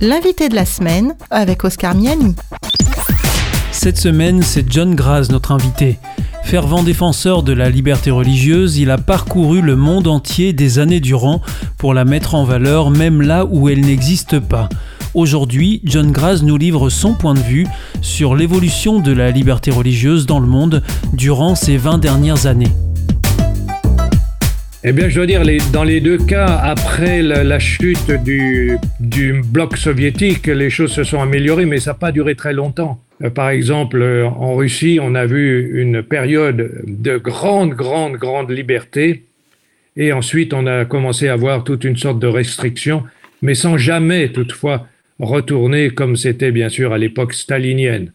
[0.00, 2.36] L'invité de la semaine avec Oscar Miani.
[3.72, 5.98] Cette semaine, c'est John Graz, notre invité.
[6.44, 11.42] Fervent défenseur de la liberté religieuse, il a parcouru le monde entier des années durant
[11.78, 14.68] pour la mettre en valeur même là où elle n'existe pas.
[15.14, 17.66] Aujourd'hui, John Graz nous livre son point de vue
[18.00, 22.72] sur l'évolution de la liberté religieuse dans le monde durant ces 20 dernières années.
[24.84, 25.42] Eh bien, je dois dire,
[25.72, 28.78] dans les deux cas, après la, chute du,
[29.44, 33.02] bloc soviétique, les choses se sont améliorées, mais ça n'a pas duré très longtemps.
[33.24, 38.52] Euh, par exemple, euh, en Russie, on a vu une période de grande, grande, grande
[38.52, 39.24] liberté,
[39.96, 43.02] et ensuite on a commencé à voir toute une sorte de restrictions,
[43.42, 44.86] mais sans jamais toutefois
[45.18, 48.12] retourner comme c'était bien sûr à l'époque stalinienne.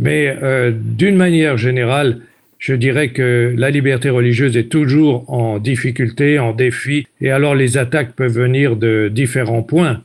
[0.00, 2.18] Mais euh, d'une manière générale,
[2.60, 7.78] je dirais que la liberté religieuse est toujours en difficulté, en défi, et alors les
[7.78, 10.02] attaques peuvent venir de différents points.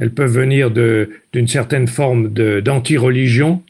[0.00, 3.62] Elles peuvent venir d'une certaine forme d'anti-religion,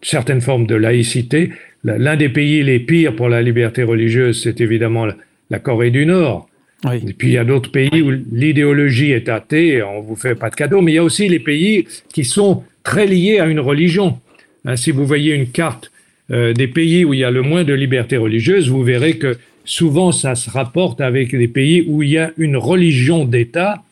[0.00, 1.50] certaine forme de laïcité.
[1.82, 5.06] L'un des pays les pires pour la liberté religieuse, c'est évidemment
[5.50, 6.48] la Corée du Nord.
[6.92, 10.50] Et puis il y a d'autres pays où l'idéologie est athée, on vous fait pas
[10.50, 13.60] de cadeaux, mais il y a aussi les pays qui sont très liés à une
[13.60, 14.20] religion.
[14.64, 15.90] Hein, si vous voyez une carte
[16.30, 19.38] euh, des pays où il y a le moins de liberté religieuse, vous verrez que
[19.64, 23.84] souvent ça se rapporte avec des pays où il y a une religion d'État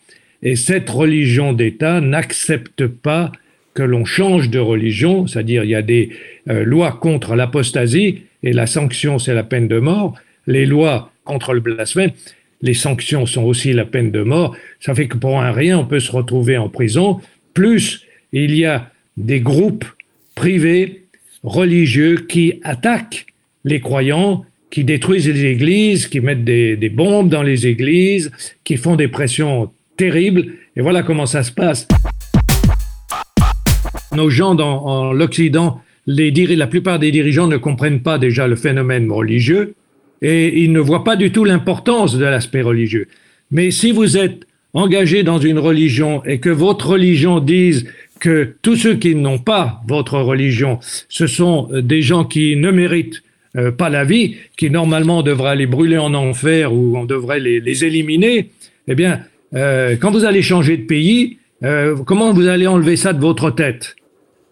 [0.43, 3.31] et cette religion d'État n'accepte pas
[3.73, 6.09] que l'on change de religion, c'est-à-dire il y a des
[6.49, 11.53] euh, lois contre l'apostasie et la sanction c'est la peine de mort, les lois contre
[11.53, 12.11] le blasphème,
[12.61, 15.85] les sanctions sont aussi la peine de mort, ça fait que pour un rien on
[15.85, 17.21] peut se retrouver en prison,
[17.53, 19.85] plus il y a des groupes
[20.35, 21.04] privés
[21.45, 23.27] religieux qui attaquent
[23.63, 28.31] les croyants, qui détruisent les églises, qui mettent des, bombes dans les églises,
[28.63, 30.47] qui font des pressions terribles.
[30.75, 31.87] Et voilà comment ça se passe.
[34.13, 39.11] Nos gens dans en l'Occident, la plupart des dirigeants ne comprennent pas déjà le phénomène
[39.11, 39.75] religieux
[40.21, 43.07] et ils ne voient pas du tout l'importance de l'aspect religieux.
[43.51, 47.87] Mais si vous êtes engagé dans une religion et que votre religion dise
[48.19, 53.23] que tous ceux qui n'ont pas votre religion, ce sont des gens qui ne méritent
[53.57, 57.85] euh, pas la vie, qui normalement devraient les brûler en enfer ou on devrait les,
[57.85, 58.49] éliminer,
[58.87, 59.21] eh bien,
[59.53, 63.51] euh, quand vous allez changer de pays, euh, comment vous allez enlever ça de votre
[63.51, 63.95] tête?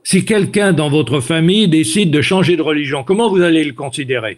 [0.06, 4.38] Si quelqu'un dans votre famille décide de changer de religion, comment vous allez le considérer?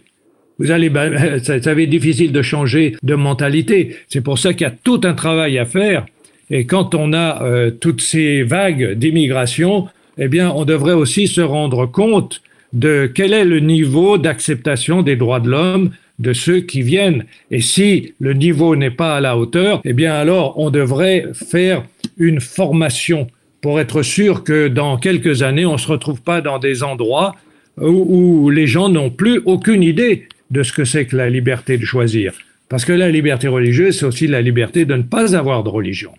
[0.57, 3.97] Vous allez, ben, ça, ça va être difficile de changer de mentalité.
[4.07, 6.05] C'est pour ça qu'il y a tout un travail à faire
[6.49, 11.41] et quand on a euh, toutes ces vagues d'immigration, eh bien, on devrait aussi se
[11.41, 12.41] rendre compte
[12.73, 17.25] de quel est le niveau d'acceptation des droits de l'homme de ceux qui viennent.
[17.51, 21.83] Et si le niveau n'est pas à la hauteur, eh bien alors on devrait faire
[22.17, 23.27] une formation
[23.61, 27.35] pour être sûr que dans quelques années, on ne se retrouve pas dans des endroits
[27.77, 31.77] où, où les gens n'ont plus aucune idée de ce que c'est que la liberté
[31.77, 32.33] de choisir.
[32.67, 36.11] Parce que la liberté religieuse, c'est aussi la liberté de ne pas avoir de religion.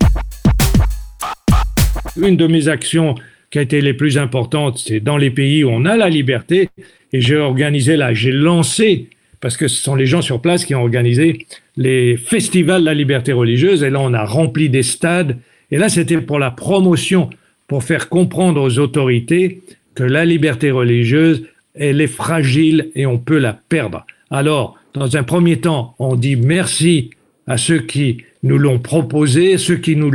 [2.21, 3.17] Une de mes actions
[3.51, 6.69] qui a été les plus importantes, c'est dans les pays où on a la liberté,
[7.13, 9.09] et j'ai organisé là, j'ai lancé,
[9.41, 11.47] parce que ce sont les gens sur place qui ont organisé
[11.77, 15.39] les festivals de la liberté religieuse, et là on a rempli des stades,
[15.71, 17.29] et là c'était pour la promotion,
[17.67, 19.63] pour faire comprendre aux autorités
[19.95, 24.07] que la liberté religieuse, elle est fragile et on peut la perdre.
[24.31, 27.11] Alors, dans un premier temps, on dit merci
[27.47, 30.11] à ceux qui nous l'ont proposé, ceux qui nous,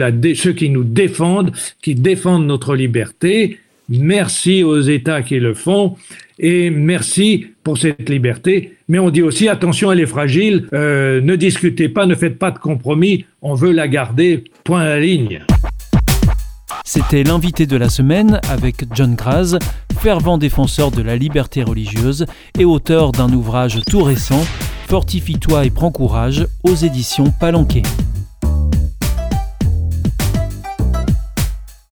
[0.83, 3.59] défendent, qui défendent notre liberté.
[3.89, 5.95] Merci aux États qui le font
[6.39, 8.73] et merci pour cette liberté.
[8.87, 12.51] Mais on dit aussi attention, elle est fragile, euh, ne discutez pas, ne faites pas
[12.51, 15.41] de compromis, on veut la garder, point à la ligne.
[16.85, 19.57] C'était l'invité de la semaine avec John Graz,
[19.99, 22.25] fervent défenseur de la liberté religieuse
[22.57, 24.43] et auteur d'un ouvrage tout récent,
[24.91, 27.83] Fortifie-toi et prends courage aux éditions Palanquet.